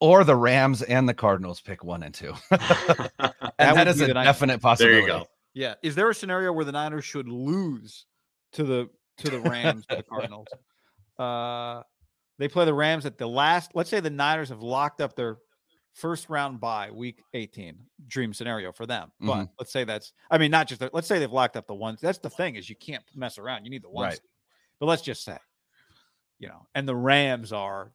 [0.00, 2.34] Or the Rams and the Cardinals pick one and two.
[2.50, 2.60] and
[3.18, 5.06] that, that is a definite possibility.
[5.06, 5.26] There you go.
[5.54, 5.74] Yeah.
[5.82, 8.06] Is there a scenario where the Niners should lose
[8.52, 10.48] to the to the Rams or the Cardinals?
[11.18, 11.82] Uh
[12.38, 13.72] they play the Rams at the last.
[13.74, 15.36] Let's say the Niners have locked up their
[15.92, 17.76] first round bye week 18
[18.06, 19.44] dream scenario for them but mm-hmm.
[19.58, 22.00] let's say that's i mean not just the, let's say they've locked up the ones
[22.00, 24.20] that's the thing is you can't mess around you need the ones right.
[24.80, 25.36] but let's just say
[26.38, 27.92] you know and the rams are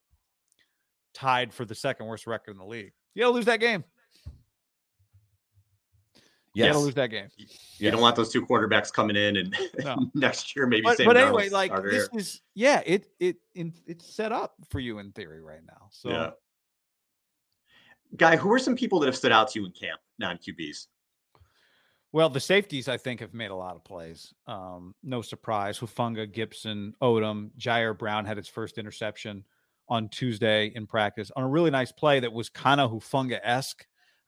[1.14, 3.84] tied for the second worst record in the league you gotta lose that game
[6.58, 6.66] Yes.
[6.66, 7.28] You gotta lose that game.
[7.78, 10.10] You don't want those two quarterbacks coming in and no.
[10.16, 10.82] next year maybe.
[10.82, 14.98] But, but anyway, like this is yeah, it it in, it's set up for you
[14.98, 15.90] in theory right now.
[15.92, 16.30] So yeah.
[18.16, 20.88] Guy, who are some people that have stood out to you in camp, non QBs?
[22.14, 24.34] Well, the safeties, I think, have made a lot of plays.
[24.48, 25.78] Um, no surprise.
[25.78, 29.44] Hufanga, Gibson, Odum, Ji'Ayir Brown had his first interception
[29.90, 33.86] on Tuesday in practice on a really nice play that was kind of Hufanga esque.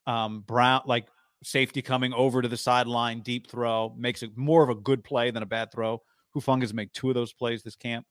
[0.08, 1.08] Um, Brown, like
[1.44, 5.32] safety coming over to the sideline, deep throw, makes it more of a good play
[5.32, 6.02] than a bad throw.
[6.36, 8.06] Hufanga's made two of those plays this camp.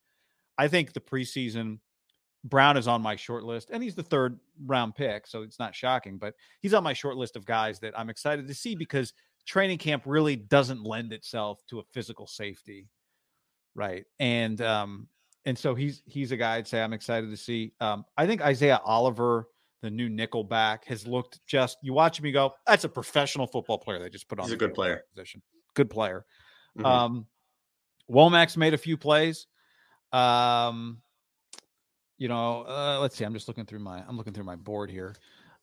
[0.56, 1.78] I think the preseason
[2.44, 5.74] Brown is on my short list, and he's the third round pick, so it's not
[5.74, 6.18] shocking.
[6.18, 9.12] But he's on my short list of guys that I'm excited to see because
[9.46, 12.88] training camp really doesn't lend itself to a physical safety,
[13.74, 14.04] right?
[14.20, 15.08] And um,
[15.44, 17.72] and so he's he's a guy I'd say I'm excited to see.
[17.80, 19.48] Um, I think Isaiah Oliver,
[19.82, 21.78] the new nickel back, has looked just.
[21.82, 23.98] You watch him, you go, that's a professional football player.
[23.98, 24.44] They just put on.
[24.44, 25.04] He's a good player.
[25.14, 25.42] Position,
[25.74, 26.24] good player.
[26.78, 26.86] Mm-hmm.
[26.86, 27.26] Um,
[28.10, 29.46] Womack's made a few plays.
[30.12, 31.02] Um,
[32.18, 33.24] you know, uh, let's see.
[33.24, 34.02] I'm just looking through my.
[34.06, 35.14] I'm looking through my board here.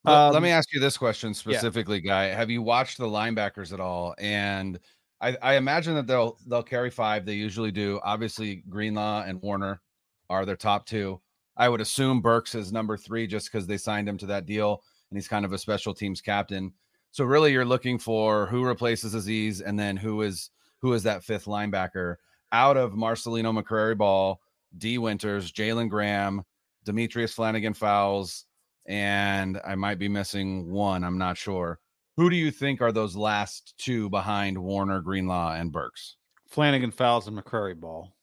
[0.05, 2.09] Um, Let me ask you this question specifically, yeah.
[2.09, 2.23] guy.
[2.35, 4.13] Have you watched the linebackers at all?
[4.19, 4.79] And
[5.19, 7.25] I, I, imagine that they'll they'll carry five.
[7.25, 7.99] They usually do.
[8.03, 9.81] Obviously, Greenlaw and Warner
[10.29, 11.19] are their top two.
[11.57, 14.83] I would assume Burks is number three just because they signed him to that deal,
[15.09, 16.73] and he's kind of a special teams captain.
[17.11, 21.23] So really, you're looking for who replaces Azeez, and then who is who is that
[21.23, 22.17] fifth linebacker
[22.51, 24.39] out of Marcelino McCrary Ball,
[24.77, 26.43] Dee Winters, Jalen Graham,
[26.83, 28.45] Demetrius Flanagan Fowles,
[28.85, 31.03] and I might be missing one.
[31.03, 31.79] I'm not sure.
[32.17, 36.15] Who do you think are those last two behind Warner, Greenlaw, and Burks?
[36.47, 38.15] Flanagan Fowles and McCrary Ball.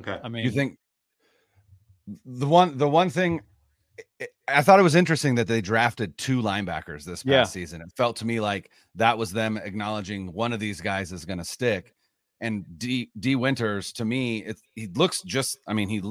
[0.00, 0.18] Okay.
[0.22, 0.78] I mean, you think
[2.24, 3.40] the one the one thing
[4.46, 7.44] I thought it was interesting that they drafted two linebackers this past yeah.
[7.44, 7.80] season.
[7.80, 11.38] It felt to me like that was them acknowledging one of these guys is going
[11.38, 11.94] to stick.
[12.40, 15.58] And D Dee Winters, to me, it, he looks just.
[15.66, 16.02] I mean, he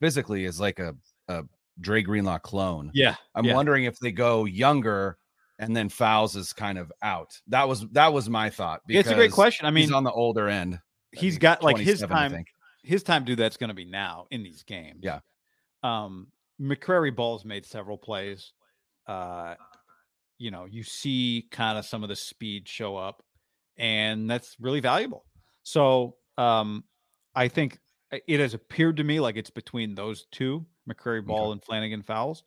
[0.00, 0.94] physically is like a
[1.28, 1.44] a
[1.80, 2.90] Dre Greenlaw clone.
[2.94, 3.54] Yeah, I'm yeah.
[3.54, 5.18] wondering if they go younger
[5.58, 7.40] and then Fowles is kind of out.
[7.48, 8.82] That was that was my thought.
[8.88, 9.66] It's a great question.
[9.66, 10.80] I mean, he's on the older end.
[11.12, 12.44] He's got like his time.
[12.82, 15.00] His time to do that's going to be now in these games.
[15.02, 15.18] Yeah.
[15.82, 16.28] Um,
[16.60, 18.52] McCrary Ball's made several plays.
[19.08, 19.54] Uh,
[20.38, 23.24] you know, you see kind of some of the speed show up,
[23.76, 25.24] and that's really valuable.
[25.66, 26.84] So um,
[27.34, 27.80] I think
[28.12, 31.52] it has appeared to me like it's between those two, McCrary Ball okay.
[31.52, 32.44] and Flanagan Fowles.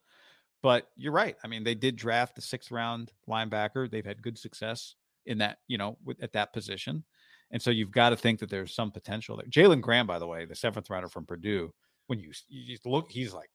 [0.63, 1.35] But you're right.
[1.43, 3.91] I mean, they did draft the sixth round linebacker.
[3.91, 7.03] They've had good success in that, you know, with, at that position.
[7.51, 9.47] And so you've got to think that there's some potential there.
[9.47, 11.73] Jalen Graham, by the way, the seventh rounder from Purdue,
[12.07, 13.49] when you, you look, he's like,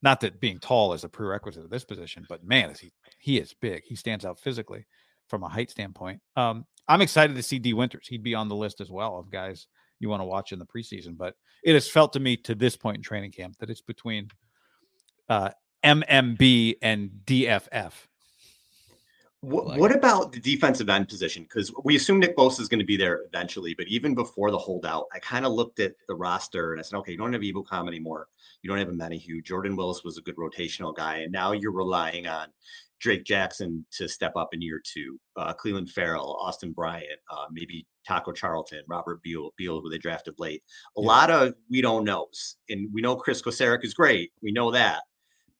[0.00, 3.38] not that being tall is a prerequisite of this position, but man, is he he
[3.38, 3.82] is big.
[3.84, 4.86] He stands out physically
[5.30, 6.20] from a height standpoint.
[6.36, 8.08] Um, I'm excited to see Dee Winters.
[8.08, 9.68] He'd be on the list as well of guys
[10.00, 11.16] you want to watch in the preseason.
[11.16, 14.28] But it has felt to me to this point in training camp that it's between
[15.28, 15.50] uh,
[15.84, 17.92] MMB and DFF.
[19.42, 21.44] What, what, about the defensive end position?
[21.44, 24.58] Because we assume Nick Bosa is going to be there eventually, but even before the
[24.58, 27.40] holdout, I kind of looked at the roster and I said, okay, you don't have
[27.40, 28.28] Ebukam anymore.
[28.60, 29.42] You don't have a Omenihu.
[29.42, 32.48] Jordan Willis was a good rotational guy, and now you're relying on
[33.00, 37.86] Drake Jackson to step up in year two, uh, Clelin Ferrell, Austin Bryant, uh, maybe
[38.06, 40.62] Taco Charlton, Robert Beal, Beal, who they drafted late.
[40.96, 41.06] A yeah.
[41.06, 44.32] lot of we don't knows, and we know Chris Kocurek is great.
[44.42, 45.02] We know that,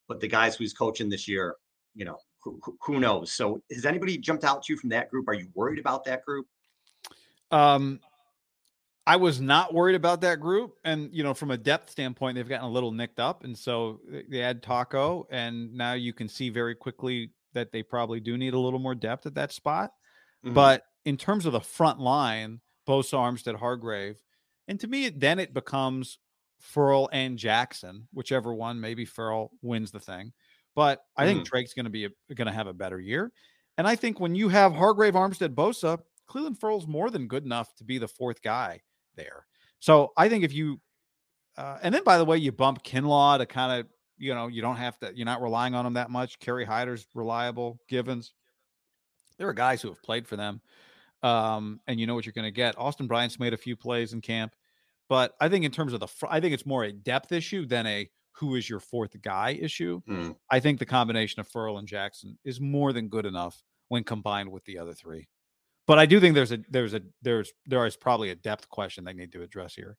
[0.07, 1.57] but the guys who's coaching this year,
[1.95, 3.33] you know, who, who knows?
[3.33, 5.29] So, has anybody jumped out to you from that group?
[5.29, 6.47] Are you worried about that group?
[7.51, 8.01] Um,
[9.11, 10.77] I was not worried about that group.
[10.85, 13.43] And, you know, from a depth standpoint, they've gotten a little nicked up.
[13.43, 18.21] And so they add Taco, and now you can see very quickly that they probably
[18.21, 19.91] do need a little more depth at that spot.
[20.45, 20.55] Mm-hmm.
[20.55, 24.17] But in terms of the front line, Bosa, Armstead, Hargrave,
[24.69, 26.21] and to me, then it becomes
[26.61, 28.81] Ferrell and Jackson, whichever one.
[28.81, 30.33] Maybe Ferrell wins the thing,
[30.77, 31.35] but I mm-hmm.
[31.35, 33.33] think Drake's going to be going to have a better year.
[33.77, 37.75] And I think when you have Hargrave, Armstead, Bosa, Clelin Ferrell's more than good enough
[37.75, 38.83] to be the fourth guy
[39.17, 39.47] there.
[39.79, 40.81] So I think if you,
[41.57, 43.87] uh, and then by the way, you bump Kinlaw to kind of,
[44.19, 46.39] you know, you don't have to, you're not relying on him that much.
[46.39, 47.81] Kerry Hyder's reliable.
[47.89, 48.35] Givens,
[49.39, 50.61] there are guys who have played for them,
[51.23, 52.79] um, and you know what you're going to get.
[52.79, 54.55] Austin Bryant's made a few plays in camp,
[55.09, 57.65] but I think in terms of the, fr- I think it's more a depth issue
[57.67, 60.01] than a who is your fourth guy issue.
[60.09, 60.37] Mm.
[60.51, 64.51] I think the combination of Ferrell and Jackson is more than good enough when combined
[64.51, 65.29] with the other three.
[65.91, 69.03] But I do think there's a there's a there's there is probably a depth question
[69.03, 69.97] they need to address here.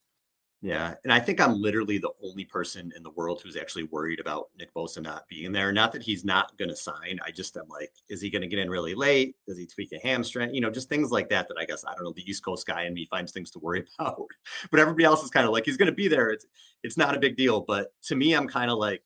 [0.62, 4.22] Yeah, and I think I'm literally the only person in the world who's actually worried
[4.22, 5.74] about Nick Bosa not being there.
[5.74, 7.20] Not that he's not going to sign.
[7.28, 9.36] I just am like, is he going to get in really late?
[9.46, 10.56] Does he tweak a hamstring?
[10.56, 11.50] You know, just things like that.
[11.50, 12.14] That I guess I don't know.
[12.16, 14.28] The East Coast guy in me finds things to worry about,
[14.72, 16.30] but everybody else is kind of like, he's going to be there.
[16.30, 16.46] It's
[16.84, 17.60] it's not a big deal.
[17.60, 19.04] But to me, I'm kind of like,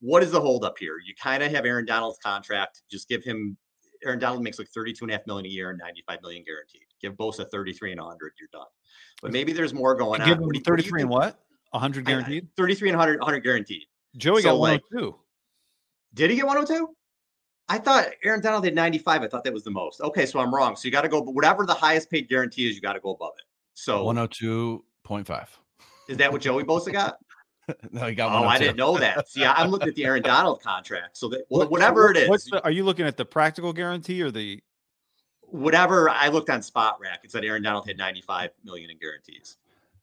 [0.00, 0.98] what is the holdup here?
[0.98, 2.82] You kind of have Aaron Donald's contract.
[2.90, 3.56] Just give him
[4.04, 6.82] Aaron Donald makes like 32 and a half million a year and 95 million guaranteed.
[7.00, 8.66] Give Bosa 33 and 100, you're done.
[9.22, 10.50] But maybe there's more going give on.
[10.50, 11.40] Give him 33 and what?
[11.70, 12.44] 100 guaranteed?
[12.44, 13.84] I, 33 and 100, 100 guaranteed.
[14.16, 15.06] Joey so got 102.
[15.06, 15.14] Like,
[16.14, 16.94] did he get 102?
[17.68, 19.22] I thought Aaron Donald did 95.
[19.22, 20.00] I thought that was the most.
[20.00, 20.74] Okay, so I'm wrong.
[20.74, 23.00] So you got to go, but whatever the highest paid guarantee is, you got to
[23.00, 23.44] go above it.
[23.74, 25.46] So 102.5.
[26.08, 27.18] Is that what Joey Bosa got?
[27.92, 28.32] no, he got.
[28.32, 29.28] Oh, I didn't know that.
[29.28, 31.16] See, I'm looking at the Aaron Donald contract.
[31.16, 34.62] So that whatever it is, the, are you looking at the practical guarantee or the?
[35.42, 39.56] Whatever I looked on Spotrac, it said Aaron Donald had 95 million in guarantees.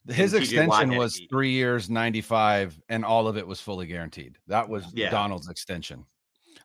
[0.10, 4.38] His extension was three years, 95, and all of it was fully guaranteed.
[4.48, 5.10] That was yeah.
[5.10, 6.06] Donald's extension.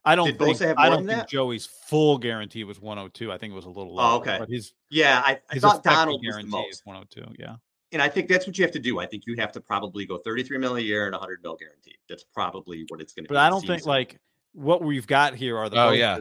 [0.05, 1.29] I don't Did think I don't think that?
[1.29, 3.31] Joey's full guarantee was 102.
[3.31, 4.13] I think it was a little oh, lower.
[4.13, 4.37] Oh, okay.
[4.39, 7.15] But his yeah, I, I thought Donald guarantee was the most.
[7.15, 7.35] 102.
[7.39, 7.57] Yeah.
[7.93, 8.99] And I think that's what you have to do.
[8.99, 11.99] I think you have to probably go 33 mil a year and 100 mil guaranteed.
[12.09, 13.35] That's probably what it's going to be.
[13.35, 14.19] But I don't think like
[14.53, 15.81] what we've got here are the.
[15.81, 16.21] Oh yeah.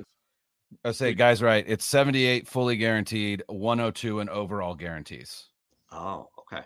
[0.86, 1.66] I say, guys, right.
[1.68, 5.50] It's 78 fully guaranteed, 102 and overall guarantees.
[5.92, 6.64] Oh, okay.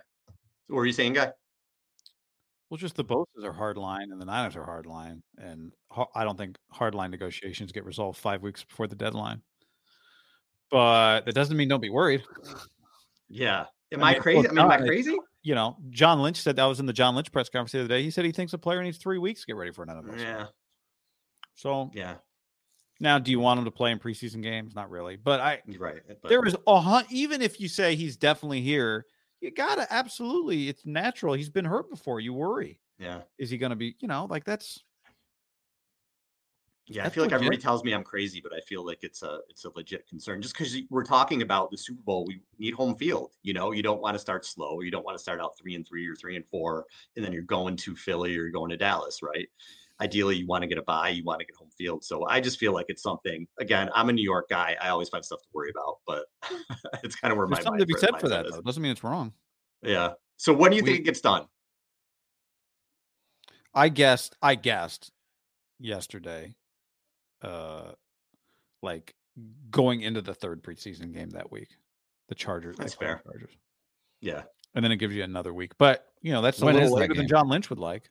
[0.67, 1.31] So what are you saying, guy?
[2.69, 5.23] Well, just the Bosas are hard line and the Niners are hard line.
[5.39, 5.71] And
[6.13, 9.41] I don't think hard line negotiations get resolved five weeks before the deadline.
[10.69, 12.23] But that doesn't mean don't be worried.
[13.27, 13.65] Yeah.
[13.95, 14.39] Am I, I crazy?
[14.39, 15.17] Well, I mean, am I crazy?
[15.43, 17.87] You know, John Lynch said that was in the John Lynch press conference the other
[17.87, 18.03] day.
[18.03, 20.03] He said he thinks a player needs three weeks to get ready for another.
[20.17, 20.47] Yeah.
[21.53, 22.15] So yeah.
[22.99, 24.73] Now, do you want him to play in preseason games?
[24.73, 25.97] Not really, but I right.
[26.09, 29.05] Eh, but, there is a even if you say he's definitely here,
[29.41, 30.69] you gotta absolutely.
[30.69, 31.33] It's natural.
[31.33, 32.19] He's been hurt before.
[32.19, 32.79] You worry.
[32.97, 33.21] Yeah.
[33.37, 33.95] Is he going to be?
[33.99, 34.83] You know, like that's.
[36.87, 39.23] Yeah, that's I feel like everybody tells me I'm crazy, but I feel like it's
[39.23, 40.41] a it's a legit concern.
[40.41, 43.31] Just because we're talking about the Super Bowl, we need home field.
[43.41, 44.81] You know, you don't want to start slow.
[44.81, 47.33] You don't want to start out three and three or three and four, and then
[47.33, 49.47] you're going to Philly or you're going to Dallas, right?
[50.01, 52.03] ideally you want to get a buy, you want to get home field.
[52.03, 53.47] So I just feel like it's something.
[53.59, 54.75] Again, I'm a New York guy.
[54.81, 56.25] I always find stuff to worry about, but
[57.03, 58.45] it's kind of where There's my something to be said for that.
[58.49, 58.61] Though.
[58.61, 59.33] Doesn't mean it's wrong.
[59.81, 60.13] Yeah.
[60.37, 61.45] So when do you we, think it gets done?
[63.73, 64.35] I guessed.
[64.41, 65.11] I guessed
[65.79, 66.55] yesterday,
[67.45, 67.91] uh,
[68.81, 69.13] like
[69.69, 71.69] going into the third preseason game that week,
[72.29, 72.75] the Chargers.
[72.77, 73.21] That's fair.
[73.23, 73.55] Chargers.
[74.21, 74.43] Yeah.
[74.73, 77.13] And then it gives you another week, but you know that's a when little later
[77.13, 78.09] than John Lynch would like.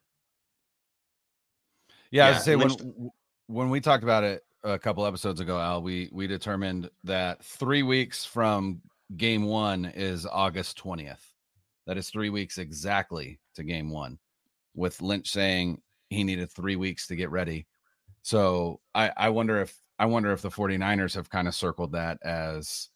[2.10, 3.10] Yeah, yeah I was say when
[3.48, 7.82] when we talked about it a couple episodes ago, Al, we we determined that three
[7.82, 8.80] weeks from
[9.18, 11.34] game one is August twentieth.
[11.86, 14.18] That is three weeks exactly to game one,
[14.74, 17.66] with Lynch saying he needed three weeks to get ready.
[18.24, 22.18] So I, I wonder if I wonder if the 49ers have kind of circled that
[22.24, 22.88] as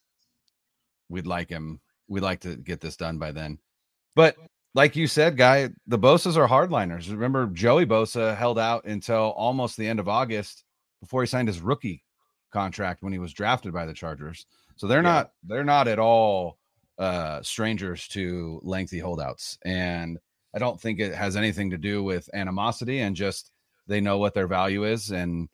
[1.10, 3.58] we'd like him, we'd like to get this done by then.
[4.16, 4.36] But
[4.74, 7.10] like you said, guy, the Bosas are hardliners.
[7.10, 10.64] Remember, Joey Bosa held out until almost the end of August
[11.00, 12.02] before he signed his rookie
[12.50, 14.46] contract when he was drafted by the Chargers.
[14.76, 15.12] So they're yeah.
[15.12, 16.56] not they're not at all
[16.98, 20.18] uh, strangers to lengthy holdouts, and
[20.54, 23.50] I don't think it has anything to do with animosity and just
[23.88, 25.48] they know what their value is and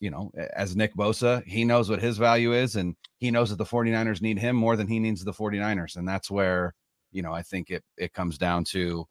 [0.00, 3.56] you know as Nick Bosa he knows what his value is and he knows that
[3.56, 6.74] the 49ers need him more than he needs the 49ers and that's where
[7.12, 9.06] you know, I think it it comes down to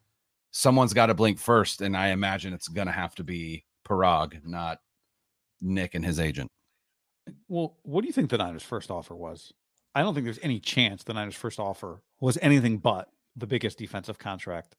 [0.51, 4.45] someone's got to blink first, and I imagine it's going to have to be Paraag,
[4.45, 4.79] not
[5.61, 6.49] Nick and his agent.
[7.47, 9.51] Well, what do you think the Niners' first offer was?
[9.95, 13.77] I don't think there's any chance the Niners' first offer was anything but the biggest
[13.77, 14.75] defensive contract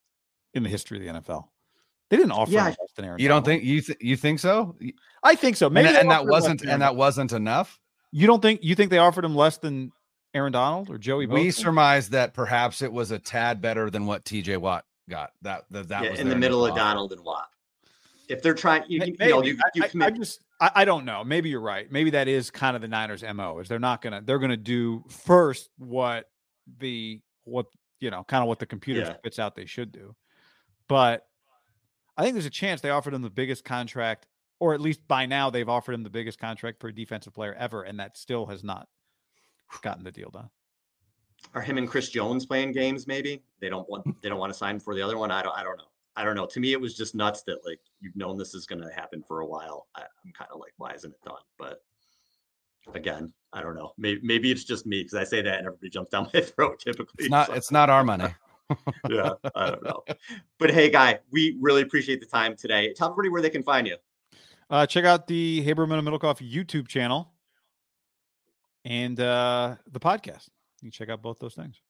[0.55, 1.49] in the history of the NFL.
[2.11, 3.21] They didn't offer yeah, less than Aaron.
[3.21, 4.77] You don't think you th- you think so?
[5.23, 5.69] I think so.
[5.69, 7.79] Maybe and, and that wasn't and that wasn't enough.
[8.13, 9.93] You don't think you think they offered him less than
[10.33, 11.27] Aaron Donald or Joey?
[11.27, 14.57] We surmised that perhaps it was a tad better than what T.J.
[14.57, 15.33] Watt got.
[15.43, 17.49] That that, that yeah, was in the middle of Donald and Watt.
[18.29, 19.17] If they're trying, you, Maybe.
[19.21, 21.25] you know, you, you I, I, just I, I, don't know.
[21.25, 21.91] Maybe you're right.
[21.91, 23.59] Maybe that is kind of the Niners' mo.
[23.59, 26.29] Is they're not gonna they're gonna do first what
[26.79, 27.67] the what
[28.01, 29.17] you know kind of what the computer yeah.
[29.17, 30.15] spits out they should do.
[30.89, 31.28] But
[32.19, 34.27] I think there's a chance they offered him the biggest contract,
[34.59, 37.55] or at least by now they've offered him the biggest contract for a defensive player
[37.55, 38.89] ever, and that still has not
[39.83, 40.51] gotten the deal done.
[41.55, 43.07] Are him and Chris Jones playing games?
[43.07, 45.31] Maybe they don't want they don't want to sign for the other one.
[45.31, 45.85] I don't I don't know.
[46.17, 46.47] I don't know.
[46.47, 49.23] To me, it was just nuts that like you've known this is going to happen
[49.23, 49.87] for a while.
[49.95, 51.39] I, am kind of like, why isn't it done?
[51.57, 51.85] But
[52.93, 53.93] again, I don't know.
[53.97, 56.81] Maybe maybe it's just me because I say that and everybody jumps down my throat.
[56.81, 57.53] Typically, it's not so.
[57.53, 58.35] it's not our money
[59.09, 60.05] yeah, I don't know.
[60.59, 62.93] But hey, guy, we really appreciate the time today.
[62.93, 63.97] Tell everybody where they can find you.
[64.71, 67.33] Uh, check out the Haberman and Middlekauff YouTube channel
[68.85, 70.49] and uh, the podcast.
[70.81, 71.81] You can check out both those things.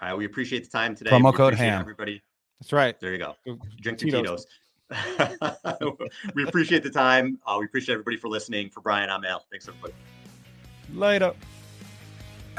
[0.00, 1.10] All right, we appreciate the time today.
[1.10, 1.80] Promo we code HAM.
[1.80, 2.22] Everybody.
[2.60, 2.98] That's right.
[3.00, 3.36] There you go.
[3.80, 4.46] Drink Tito's.
[6.34, 7.38] we appreciate the time.
[7.46, 8.68] Uh, we appreciate everybody for listening.
[8.68, 9.44] For Brian, I'm Al.
[9.50, 9.94] Thanks, everybody.
[10.92, 11.32] Later.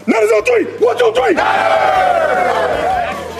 [0.07, 0.31] Nine is
[1.37, 3.39] Hey!